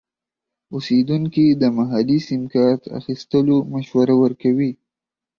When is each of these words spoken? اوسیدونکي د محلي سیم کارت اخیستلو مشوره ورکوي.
اوسیدونکي 0.73 1.45
د 1.61 1.63
محلي 1.77 2.19
سیم 2.27 2.43
کارت 2.53 2.83
اخیستلو 2.99 3.55
مشوره 3.73 4.15
ورکوي. 4.23 4.71